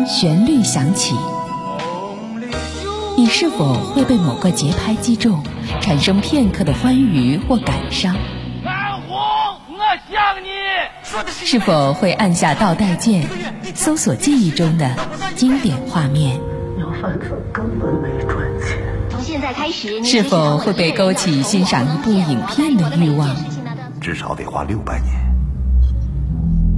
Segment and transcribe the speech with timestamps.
[0.00, 1.14] 当旋律响起，
[3.18, 5.42] 你是否会被某个节拍击中，
[5.82, 8.16] 产生片刻的欢愉或感伤？
[8.64, 9.18] 南红，
[9.68, 9.78] 我
[10.10, 10.48] 想你。
[11.28, 13.28] 是否会按下倒带键，
[13.74, 14.96] 搜索记忆中的
[15.36, 16.40] 经典画面？
[16.80, 18.78] 要饭子根本没赚钱。
[19.10, 23.36] 从现在开始，是否会被勾起欣赏一部影片的欲望？
[24.00, 25.12] 至少得花六百年。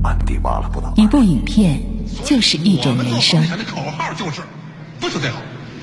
[0.02, 0.92] 暗地挖了不老。
[0.96, 1.80] 一部影片
[2.24, 3.42] 就是一种人生。
[3.50, 4.40] 我的口号就是
[5.00, 5.40] 不求最好，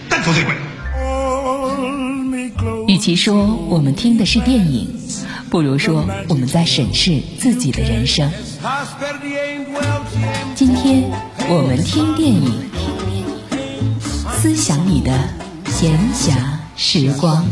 [0.10, 0.54] 但求最贵。
[2.88, 4.88] 与其说我们听的是电影，
[5.50, 8.32] 不如说我们在审视自己的人生。
[10.56, 11.10] 今天
[11.48, 12.52] 我们听电影，
[14.32, 15.30] 思想你的
[15.68, 16.36] 闲暇
[16.76, 17.46] 时光。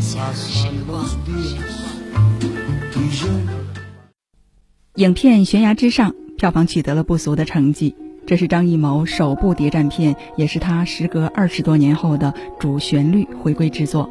[4.96, 7.96] 影片《悬崖之上》票房取得了不俗的成绩，
[8.28, 14.10] 这是张艺谋首部谍战片，也是他时隔二十多年后的主旋律回归之作。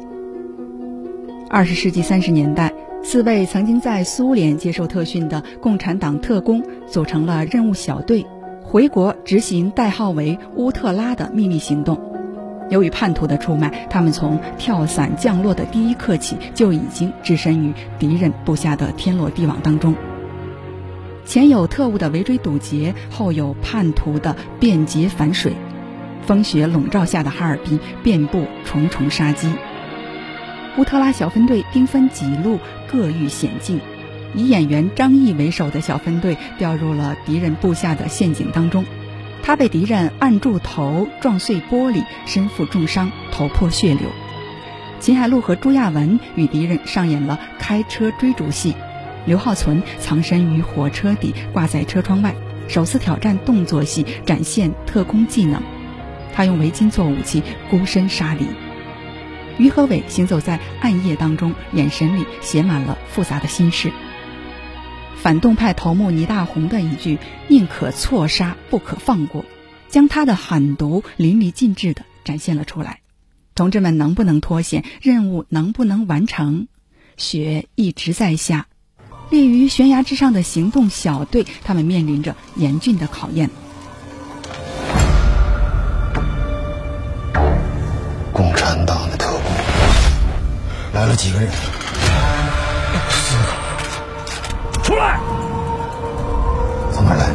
[1.51, 2.73] 二十世纪三十年代，
[3.03, 8.25] 四位曾经在苏联接受特训的共产党特工组成了任务小队，
[8.63, 12.01] 回国执行代号为“乌特拉”的秘密行动。
[12.71, 19.93] 由于叛徒的出卖，他们从跳伞降落的第一刻起就已经置身于敌人布下的天罗地网当中。
[21.27, 25.51] 前有特务的围追堵截，后有叛徒的便捷反水，
[26.25, 29.51] 风雪笼罩下的哈尔滨遍布重重杀机。
[30.77, 33.81] 乌特拉小分队兵分几路，各遇险境。
[34.35, 38.85] 以演员张译为首的小分队掉入了敌人布下的陷阱当中，
[39.43, 44.03] 他被敌人按住头，撞碎玻璃，身负重伤，头破血流。
[45.01, 48.73] 秦海璐和朱亚文与敌人上演了开车追逐戏。
[49.27, 52.33] 刘浩存藏身于火车底，挂在车窗外，
[52.69, 55.61] 首次挑战动作戏，展现特工技能。
[56.33, 58.45] 他用围巾做武器，孤身杀敌。
[59.57, 63.91] 于和伟行走在暗夜当中，眼神里写满了复杂的心事。
[65.17, 67.17] 反动派头目倪大红的一句
[67.49, 69.43] “宁可错杀，不可放过”，
[69.89, 73.01] 将他的狠毒淋漓尽致地展现了出来。
[73.55, 74.85] 同志们能不能脱险？
[75.01, 76.69] 任务能不能完成？
[77.17, 78.66] 雪一直在下。
[79.29, 83.49] 立于悬崖之上的行动小队，他们面临着严峻的考验。
[88.31, 89.41] 共产党的特工
[90.93, 91.49] 来了几个人？
[93.09, 94.83] 四个。
[94.83, 95.19] 出来！
[96.93, 97.27] 从哪来？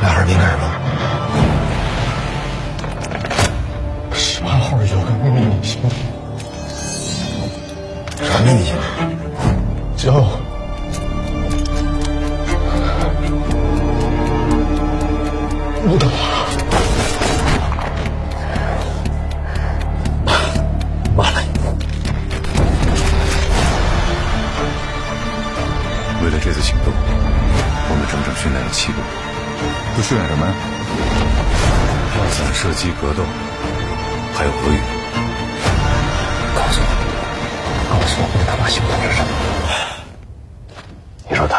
[0.00, 0.61] 来哈尔滨干什么？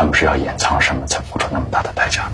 [0.03, 2.30] 他们是要掩藏什么，才付出那么大的代价？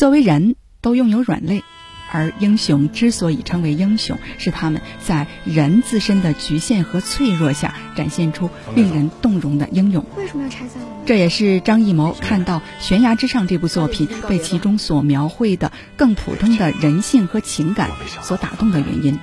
[0.00, 1.62] 作为人都拥有软肋，
[2.10, 10.02] 而英雄之所以称为英雄，是他们在人自身的局限和脆弱下展现出令人动容的英勇。
[10.16, 10.80] 为什么要拆散？
[11.04, 17.90] 这也是张艺谋看到《悬崖之上》这部作品被其中所描绘的更普通的人性和情感
[18.22, 19.18] 所打动的原因。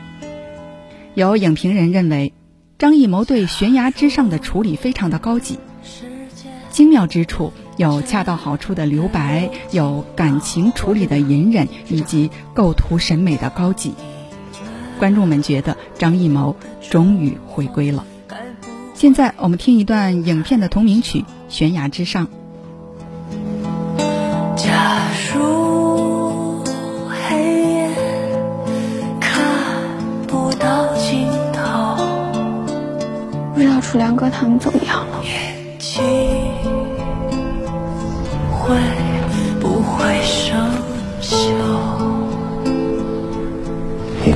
[1.15, 2.33] 有影评人认为，
[2.77, 5.57] 张艺谋对《悬崖之上》的处理非常的高级，
[6.69, 7.51] 精妙之处。
[7.77, 13.93] 有恰到好处的留白，有感情处理的隐忍，以及构图审美的高级。
[14.99, 16.55] 观众们觉得张艺谋
[16.89, 18.03] 终于回归了。
[18.95, 21.19] 现在我们听一段影片的同名曲
[21.49, 22.27] 《悬崖之上》。
[24.55, 25.03] 假
[25.35, 26.63] 如
[27.29, 27.89] 黑夜
[29.19, 29.39] 看
[30.25, 31.95] 不到尽头，
[33.53, 34.73] 不知道楚良哥他们怎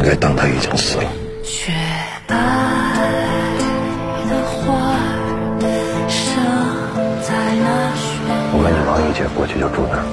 [0.02, 1.04] 应该当他已经死了。
[1.44, 1.72] 雪
[2.26, 2.36] 白
[4.28, 4.98] 的花
[6.10, 6.44] 生
[7.22, 8.18] 在那雪
[8.52, 10.04] 我跟你王一姐过去就住那儿，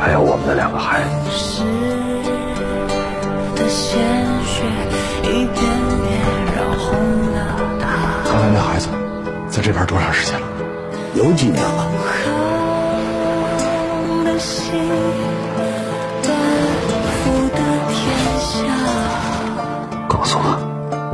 [0.00, 1.62] 还有我们的两个孩子。
[3.54, 4.00] 的鲜
[4.48, 4.64] 血
[5.24, 5.60] 一遍
[6.00, 6.08] 遍
[6.56, 6.96] 染红
[7.34, 7.36] 了
[7.78, 7.84] 他。
[8.24, 8.88] 刚才那孩子
[9.50, 10.46] 在这边多长时间了？
[11.14, 11.90] 有几年了。
[20.34, 20.48] 诉我，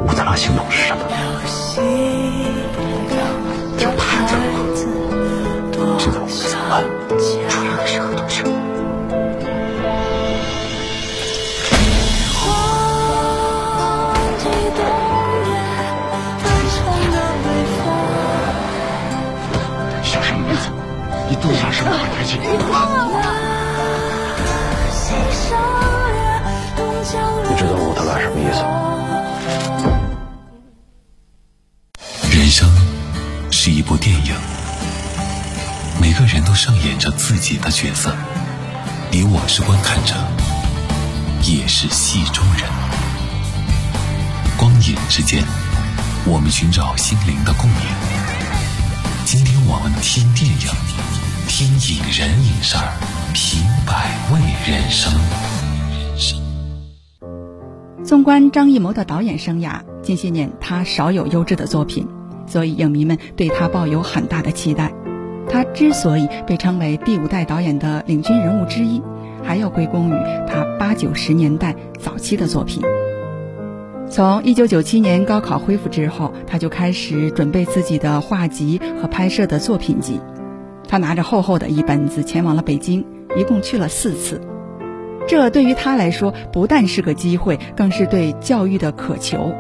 [0.06, 1.02] 乌德拉行动是什么？
[1.04, 1.12] 流
[1.44, 1.84] 星
[3.06, 3.12] 的
[4.00, 4.24] 孩
[4.74, 4.88] 子，
[5.70, 6.72] 多现在我们怎么办？
[7.50, 8.48] 出来的时候都行。
[12.46, 14.80] 忘记冬
[15.44, 15.50] 夜
[16.40, 16.80] 翻唱
[17.12, 17.46] 的北
[17.76, 17.78] 风。
[20.02, 20.50] 小声点，
[21.28, 22.40] 你肚子上是不是很开心？
[32.50, 32.68] 生
[33.52, 34.34] 是一部电影，
[36.00, 38.12] 每个人都上演着自己的角色，
[39.12, 40.14] 你我是观看者，
[41.44, 42.68] 也是戏中人。
[44.58, 45.44] 光影之间，
[46.26, 47.78] 我们寻找心灵的共鸣。
[49.24, 50.68] 今天我们听电影，
[51.46, 52.92] 听影人影事儿，
[53.32, 55.12] 品百味人生。
[58.04, 62.08] 纵观张艺谋的导演生涯，近些年他少有优质的作品，
[62.50, 64.92] 所以影迷们对他抱有很大的期待。
[65.48, 69.00] 他之所以被称为第五代导演的领军人物之一，
[69.42, 70.12] 还要归功于
[70.46, 72.82] 他八九十年代早期的作品。
[74.08, 80.20] 从一九九七年高考恢复之后，他就开始准备自己的画集和拍摄的作品集。
[80.88, 83.04] 他拿着厚厚的一本子前往了北京，
[83.36, 84.40] 一共去了四次。
[85.28, 89.54] 这对于他来说，不但是个机会，更是对教育的渴求。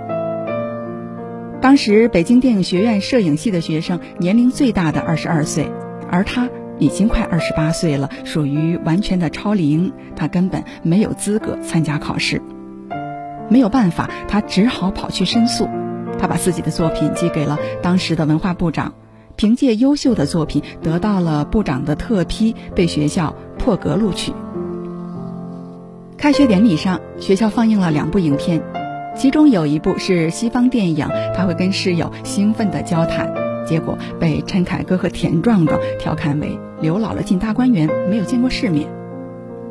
[1.60, 5.70] 当时北京电影学院摄影系的学生年龄最大的二十二岁，
[6.10, 6.48] 而他
[6.78, 12.40] 已经快二十八岁了，属于完全的超龄，他根本没有资格参加考试。
[13.50, 15.68] 没有办法，他只好跑去申诉。
[16.18, 18.94] 他把自己的作品寄给了当时的文化部长，
[19.36, 24.32] 凭借优秀的作品得到了部长的特批，被学校破格录取。
[26.16, 28.62] 开学典礼上，学校放映了两部影片，
[29.16, 33.32] 其中有一部是西方电影，他会跟室友兴奋地交谈，
[33.66, 38.88] 结果被陈凯歌和田壮壮调侃为“刘姥姥进大观园，没有见过世面”。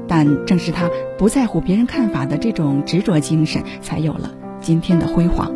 [0.07, 5.51] 但正是他不在乎别人看法的这种执着精神，才有了今天的辉煌。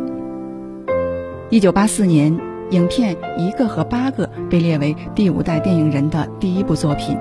[1.50, 2.38] 一九八四年，
[2.70, 7.16] 影片《一个和八个》被列为第五代电影人的第一部作品。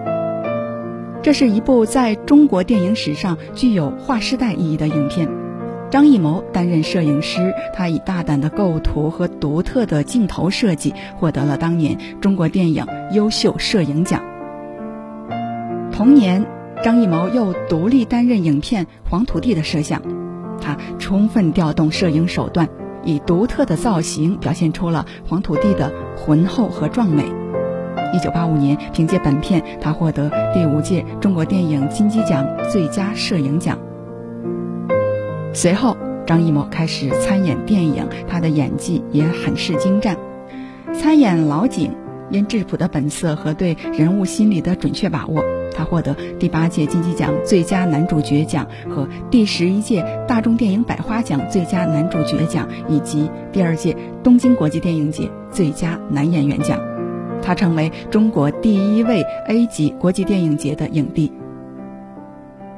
[1.22, 5.43] 这是一部在中国电影史上具有划时代意义的影片。
[5.94, 14.24] 张艺谋担任摄影师，他以大胆的构图和独特的镜头设计，获得了当年中国电影优秀摄影奖。
[15.92, 16.48] 同年，
[16.84, 20.02] 张艺谋又独立担任影片《黄土地》的摄像，
[20.60, 22.68] 他充分调动摄影手段，
[23.04, 27.24] 以独特的造型表现出了黄土地的浑厚和壮美。
[28.16, 33.78] 一九八五年，凭借本片，他获得第五届中国电影金鸡奖最佳摄影奖。
[35.54, 35.96] 随后，
[36.26, 40.18] 张艺谋开始参演电影，他的演技也很是精湛。
[40.94, 41.92] 参演老井，
[42.32, 45.44] 因质朴的本色和对人物心理的准确把握，
[45.76, 56.80] 他获得第八届金鸡奖最佳男主角奖和第十一届大众电影百花奖最佳男主角奖，以及第二届东京国际电影节最佳男演员奖。
[57.44, 61.32] 他成为中国第一位 A 级国际电影节的影帝。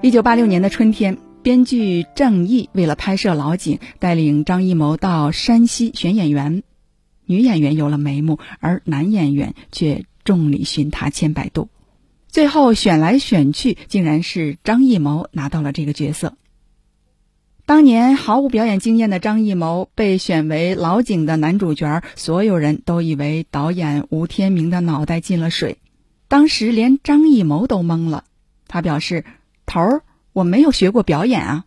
[0.01, 6.63] 一九八六年的春天，编剧郑毅为了拍摄老井，带领张艺谋到山西选演员。
[7.27, 11.69] 女演员有了眉目，而男演员却众里寻他千百度。
[12.29, 16.35] 最后选来选去，竟然是张艺谋拿到了这个角色。
[17.67, 25.77] 当年毫无表演经验的张艺谋被选为老井的男主角，所有人都以为导演吴天明的脑袋进了水。
[26.27, 28.23] 当时连张艺谋都懵了，
[28.67, 29.25] 他表示
[29.67, 30.01] ：“头儿，
[30.35, 31.63] 我没有学过表演啊。”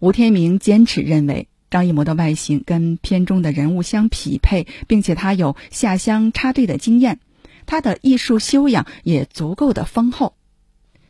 [0.00, 7.20] 吴天明坚持认为张艺谋的外形跟片中的人物相匹配，并且他有下乡插队的经验，
[7.66, 10.34] 他的艺术修养也足够的丰厚。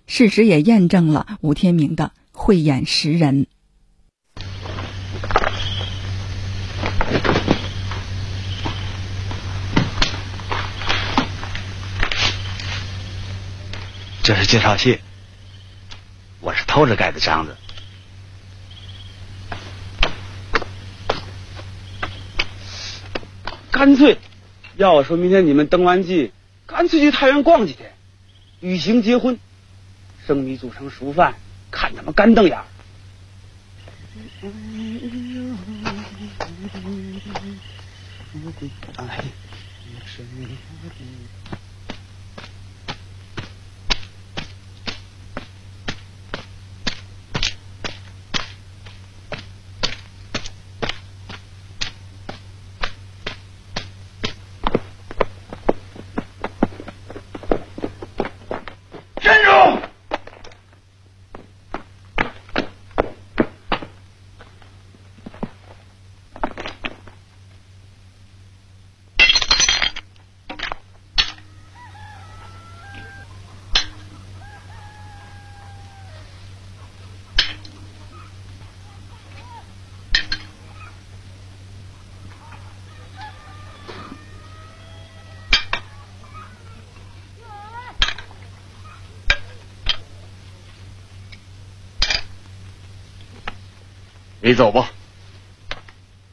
[0.07, 3.47] 事实也验证了吴天明的慧眼识人。
[14.23, 14.99] 这是介绍信，
[16.45, 17.57] 我是偷着盖的章子。
[23.71, 24.19] 干脆，
[24.77, 26.33] 要我说明天你们登完记，
[26.67, 27.95] 干脆去太原逛几天，
[28.61, 29.39] 旅行结婚，
[30.27, 31.35] 生米煮成熟饭，
[31.71, 32.59] 看他们干瞪眼。
[94.45, 94.91] 你走吧，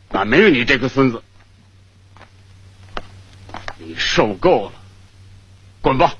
[0.09, 1.23] 俺没有你这个孙子。
[3.77, 4.73] 你受够了，
[5.79, 6.15] 滚吧！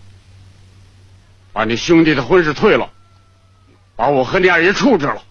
[1.52, 2.94] 把你兄弟的婚事退了，
[3.98, 5.22] 把我和你二爷处置了，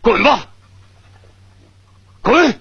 [0.00, 0.48] 滚吧！
[2.22, 2.55] 滚！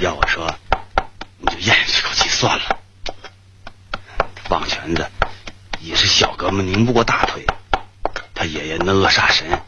[0.00, 0.58] 要我说，
[1.36, 2.78] 你就咽下这口气算了。
[4.48, 5.10] 棒拳子
[5.78, 7.44] 也是小哥们拧不过大腿，
[8.34, 9.60] 他爷爷那恶煞神，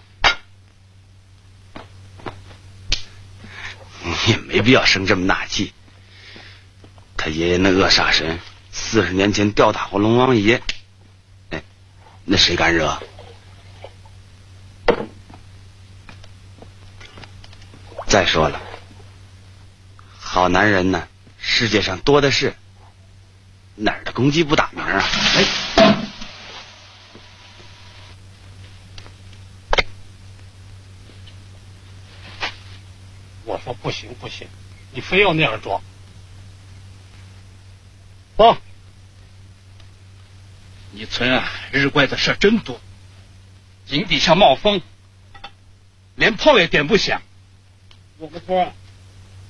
[4.02, 5.74] 你也没必要生这么大气。
[7.18, 8.40] 他爷爷那恶煞神
[8.72, 10.62] 四十年前吊打过龙王爷，
[11.50, 11.62] 哎，
[12.24, 13.02] 那谁敢惹？
[18.06, 18.71] 再说了。
[20.42, 21.06] 好男人呢，
[21.38, 22.56] 世界上多的是，
[23.76, 25.00] 哪儿的公鸡不打鸣啊？
[25.36, 25.44] 哎，
[33.44, 34.48] 我说不行不行，
[34.90, 35.80] 你非要那样装。
[38.36, 38.56] 走，
[40.90, 42.80] 你村啊，日怪的事真多，
[43.86, 44.82] 井底下冒风，
[46.16, 47.22] 连炮也点不响。
[48.18, 48.72] 我们村啊。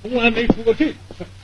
[0.02, 1.24] 从来没出过这种事。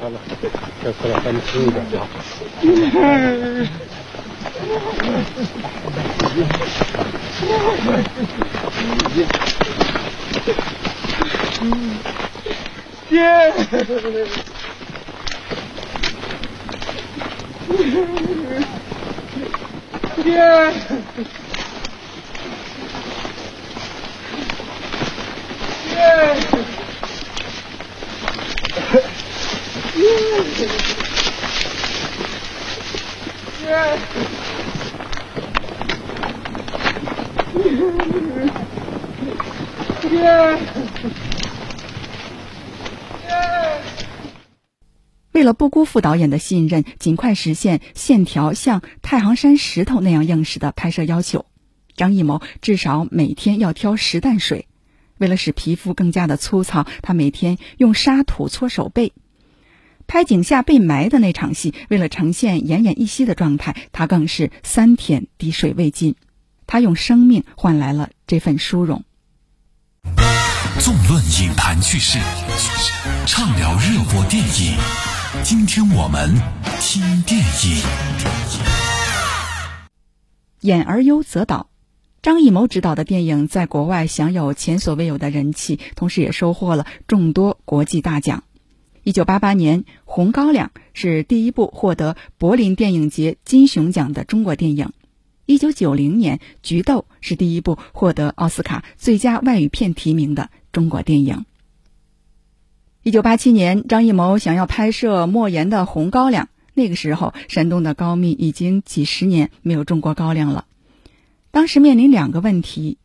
[0.00, 0.18] 好了，
[0.82, 2.08] 这喝点咱们轻一点啊。
[6.40, 6.46] 爹，
[13.10, 13.84] 爹，
[20.22, 20.24] 爹。
[20.24, 20.36] 爹，
[33.60, 33.76] 爹，
[45.32, 51.46] 为了不辜负导演的信任，尽快实现线条像太行山石头那样硬实的拍摄要求，
[51.96, 54.66] 张艺谋至少每天要挑十担水。
[55.16, 59.12] 为了使皮肤更加的粗糙，他每天用沙土搓手背。
[60.06, 66.16] 拍井下被埋的那场戏，为了呈现奄奄一息的状态，他更是三天滴水未进。
[66.70, 69.02] 他用生命换来了这份殊荣。
[70.78, 72.20] 纵论影坛趣事，
[73.26, 74.78] 畅聊热播电影。
[75.42, 76.32] 今天我们
[76.80, 77.82] 听电影。
[80.60, 81.66] 演而优则导。
[82.22, 88.44] 张艺谋执导的电影在国外享有前所未有的人气，同时也收获了众多国际大奖。
[89.02, 94.90] 一九八八年，《红高粱》是第一部获得柏林电影节金熊奖的中国电影；
[95.50, 101.44] 一九九零年，《菊豆》是第一部获得奥斯卡最佳外语片提名的中国电影。
[103.02, 110.66] 一九八七年，张艺谋想要拍摄莫言的《红高粱》，那个时候，山东的高密已经几十年没有种过高粱了。
[111.50, 112.98] 当时面临两个问题：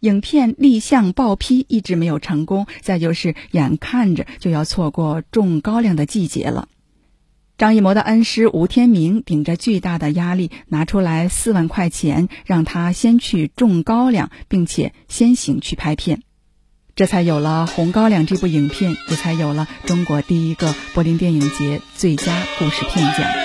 [0.00, 6.68] 影片立项报批一直没有成功，再就是眼看着就要错过种高粱的季节了。
[7.58, 16.22] 张艺谋的恩师吴天明顶着巨大的压力，拿出来四万块钱，让他先去种高粱，并且先行去拍片，
[16.96, 23.41] 这才有了《红高粱》这部影片，也才有了中国第一个柏林电影节最佳故事片奖。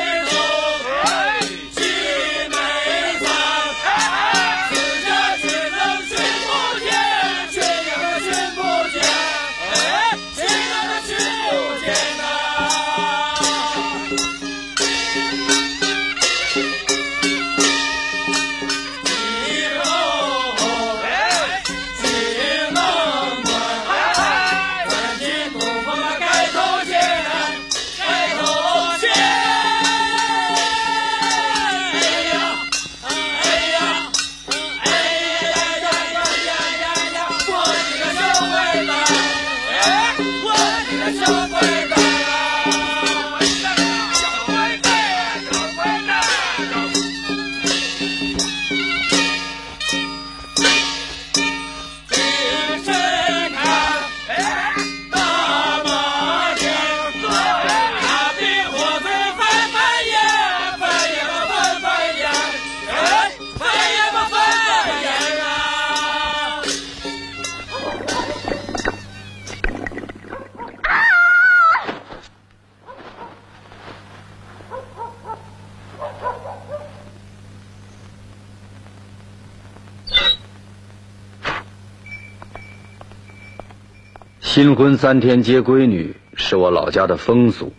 [84.68, 87.72] 新婚三天接闺女是我老家的风俗。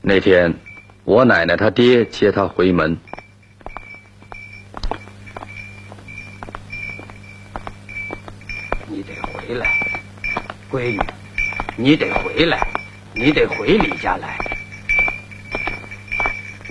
[0.00, 0.54] 那天，
[1.04, 2.96] 我奶奶她爹接她回门。
[8.88, 9.66] 你得回来，
[10.72, 10.98] 闺女，
[11.76, 12.66] 你得回来，
[13.12, 14.38] 你得回李家来。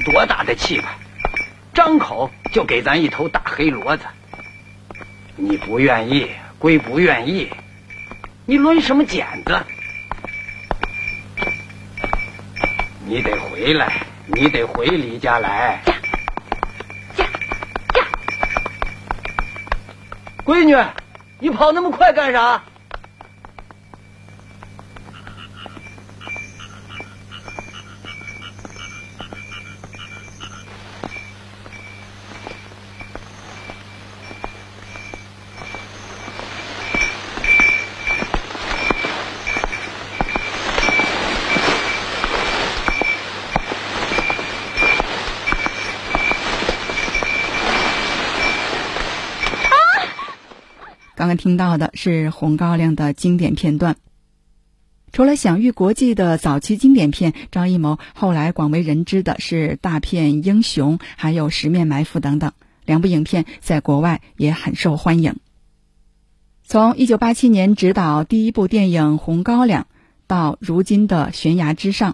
[0.03, 0.97] 多大的气派，
[1.75, 4.05] 张口就给咱一头大黑骡子。
[5.35, 7.47] 你不愿意归不愿意。
[8.47, 9.59] 你抡什么剪子？
[13.07, 15.81] 你得回来，你得回李家来。
[15.87, 15.93] 呀
[17.17, 17.25] 呀
[17.95, 18.07] 呀！
[20.43, 20.75] 闺女，
[21.39, 22.61] 你跑那么快干啥？
[51.15, 53.95] 刚刚听到的是《红高粱》的经典片段。
[55.13, 62.51] 除了享誉国际的早期经典片，张艺谋后来广为人知的是大片《英雄》还有《十面埋伏》等等，
[62.83, 65.37] 两部影片在国外也很受欢迎。
[66.65, 69.83] 从1987年执导第一部电影《红高粱》
[70.27, 72.11] 到如今的《悬崖之上》，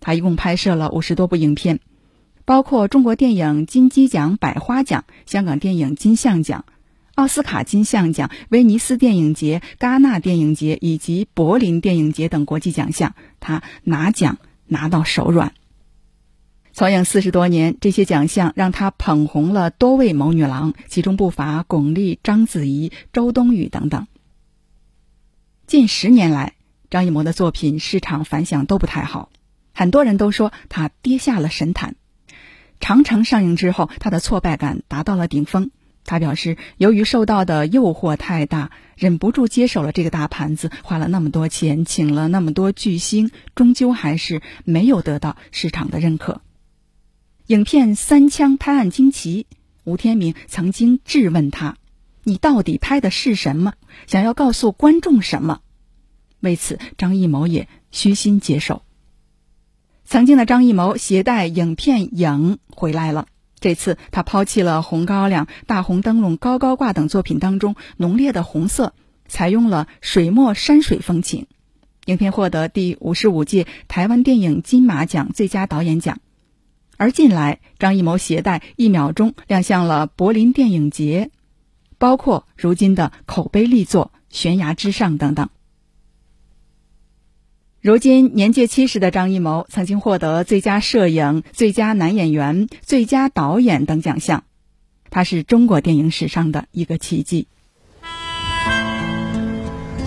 [0.00, 1.80] 他一共拍摄了五十多部影片，
[2.44, 6.66] 包括中国电影金鸡奖、百花奖、香港电影金像奖。
[7.14, 15.52] 奥斯卡金像奖、威尼斯电影节、戛纳电影节以及柏林电影节等国际奖项，他拿奖拿到手软。
[16.72, 24.06] 从影四十多年，这些奖项让他捧红了多位谋女郎，其中不乏巩俐、章子怡、周冬雨等等。
[25.66, 26.54] 近十年来，
[26.88, 29.28] 张艺谋的作品市场反响都不太好。
[29.74, 31.94] 很多人都说他跌下了神坛。
[32.80, 35.70] 长城上映之后，他的挫败感达到了顶峰。
[36.04, 46.40] 他表示，由于受到的诱惑太大，忍不住接手了这个大盘子，花了那么多钱，请了那么多巨星，终究还是没有得到市场的认可。
[47.46, 49.46] 影片《三枪拍案惊奇》，
[49.84, 51.76] 吴天明曾经质问他
[52.24, 53.74] ：“你到底拍的是什么？
[54.06, 55.60] 想要告诉观众什么？”
[56.40, 58.82] 为此，张艺谋也虚心接受。
[60.04, 63.26] 曾经的张艺谋携带影片影回来了。
[63.62, 68.92] 这次他抛弃了《红高粱》《大红灯笼高高挂》等作品当中浓烈的红色，
[69.28, 71.46] 采用了水墨山水风情。
[72.06, 76.18] 影片获得第五十五届台湾电影金马奖最佳导演奖。
[76.96, 81.30] 而近来，张艺谋携带《一秒钟》亮相了柏林电影节，
[81.98, 85.48] 包括如今的口碑力作《悬崖之上》等等。
[87.82, 94.44] 如今年届七十的张艺谋，曾经获得最佳摄影、最佳男演员、最佳导演等奖项，
[95.10, 97.48] 他是中国电影史上的一个奇迹。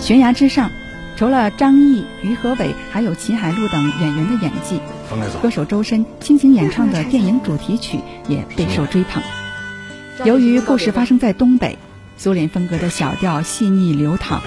[0.00, 0.70] 悬崖之上》，
[1.18, 4.80] 除了张译、于和伟还有秦海璐等演员的演技，
[5.42, 9.22] 歌手周深倾情演唱的电影主题曲也备受追捧。
[10.24, 11.76] 由于故事发生在东北，
[12.16, 14.42] 苏联风格的小调细腻流淌。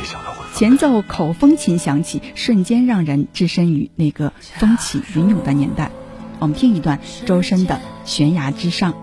[0.56, 5.92] 前奏口风琴响起，瞬间让人置身于那个风起云涌的年代。
[6.40, 8.94] 我们听一段周深的《悬崖之上》，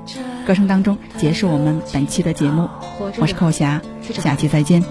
[0.46, 2.68] 歌声当中结束我们本期的节目。
[3.18, 4.82] 我是寇霞，下期再见。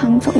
[0.00, 0.39] 唐总？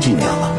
[0.00, 0.50] 几年了。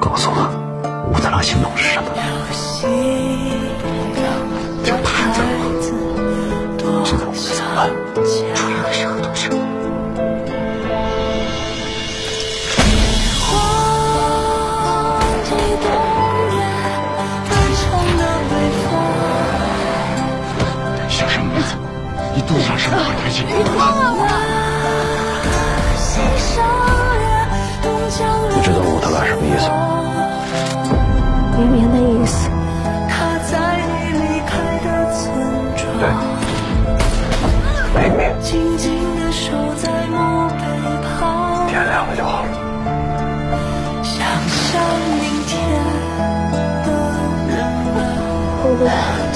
[0.00, 0.48] 告诉我，
[1.12, 1.97] 武大郎行动是
[48.78, 49.27] 会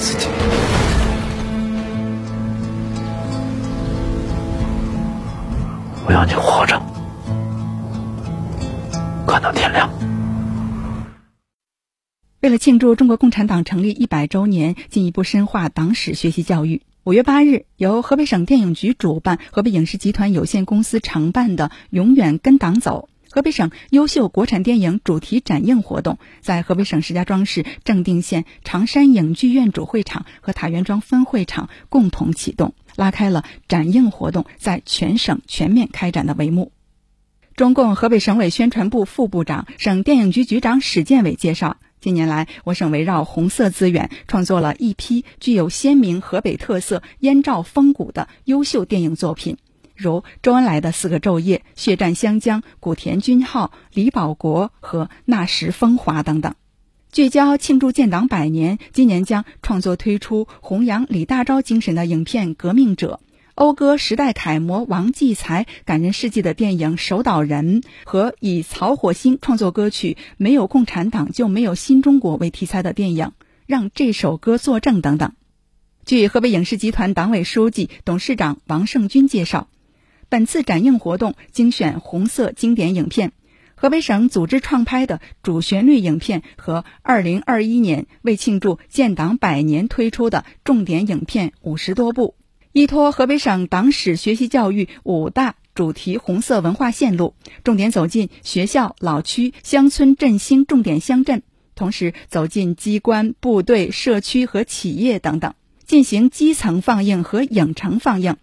[0.00, 0.26] 自己。
[6.06, 6.80] 我要你活着，
[9.26, 9.90] 看到天亮。
[12.40, 36.72] 为了庆祝中国共产党成立一百周年，进一步深化党史学习教育，五月八日，由河北省电影局主办、河北影视集团有限公司承办的“永远跟党走”河北省优秀国产电影主题展映活动，在河北省石家庄市正定县长山影剧院主会场和塔园庄分会场共同启动，拉开了展映活动在全省全面开展的帷幕。
[37.54, 49.56] 中共河北省委宣传部副部长、省电影局局长史建伟介绍，近年来，我省围绕红色资源，创作了一批具有鲜明河北特色、燕赵风骨的优秀电影作品，
[50.00, 56.54] 如周恩来的《四个昼夜》《血战湘江》《古田军号》《李保国》和《那时风华》等等。
[57.12, 63.20] 聚焦庆祝建党百年，今年将创作推出弘扬李大钊精神的影片《革命者》。
[63.56, 73.26] 讴歌时代楷模王继才感人事迹的电影《守岛人》和以曹火星创作歌曲《没有共产党就没有新中国》为题材的电影
[73.66, 75.34] 《让这首歌作证》等等。
[76.06, 79.68] 据河北影视集团党委书记、董事长王胜军介绍，
[80.30, 83.32] 本次展映活动精选红色经典影片，
[83.74, 92.36] 河北省组织创拍的主旋律影片和2021年为庆祝建党百年推出的重点影片五十多部。
[92.70, 101.42] 依托河北省党史学习教育五大主题红色文化线路，重点走进学校、老区、乡村振兴重点乡镇，
[101.74, 108.36] 同时走进机关、部队、社区和企业等等，进行基层放映和影城放映。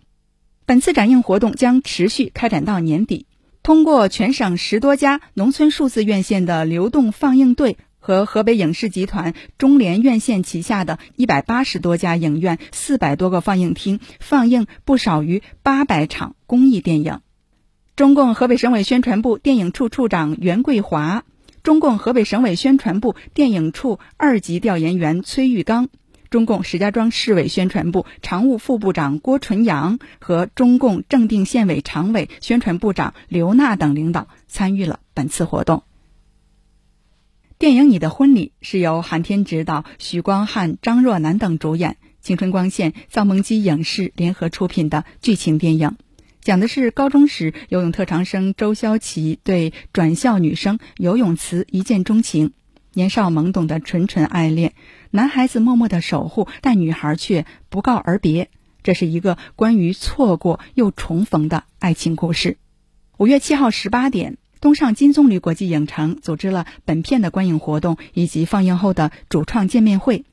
[0.67, 3.25] 本次展映活动将持续开展到年底，
[3.63, 7.77] 通过全省十多家农村数字院线的流动放映队。
[7.99, 17.19] 和河北影视集团中联院线旗下的一百八十多家影院、四百多个放映厅，放映不少于八百场公益电影。
[17.95, 21.23] 中共河北省委宣传部电影处处长袁桂华，
[21.63, 25.89] 中共河北省委宣传部电影处二级调研员崔玉刚，
[26.29, 35.83] 中共石家庄市委宣传部常务副部长郭纯阳和中共正定县委常委、宣传部长刘娜等领导参与了本次活动。
[37.59, 45.97] 电影《你的婚礼》是由韩天执导，许光汉、张若楠等主演，青春光线、造梦机影视联合出品的剧情电影，
[46.41, 52.51] 讲的是高中时游泳特长生周潇齐对转校女生游泳池一见钟情，
[52.97, 54.73] 年少懵懂的纯纯爱恋，
[55.11, 58.49] 男孩子默默的守护，但女孩却不告而别。
[58.81, 62.57] 这是一个关于错过又重逢的爱情故事。
[63.17, 64.37] 五月七号十八点。
[64.59, 70.25] 东上金棕榈国际影城组织了本片的观影活动以及放映后的主创见面会。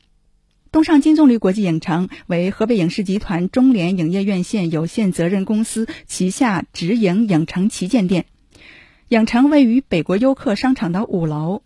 [0.72, 8.24] 东上金棕榈国际影城为河北影视集团中联影业院线有限责任公司旗下直营影城旗舰店。
[9.08, 11.60] 影城位于北国优客商场的五楼。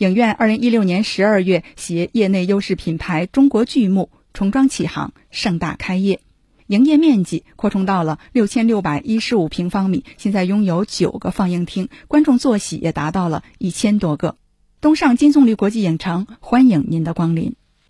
[0.00, 6.20] 影院二零一六年十二月携业内优势品牌中国巨幕重装启航，盛大开业。
[6.68, 14.38] 营业面积扩充到了六千六百一十五平方米，现在拥有九个放映厅，观众坐席也达到了一千多个。
[14.80, 17.56] 东上金棕榈国际影城欢迎您的光临。